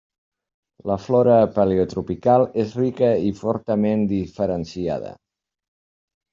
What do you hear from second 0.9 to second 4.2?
La flora paleotropical és rica i fortament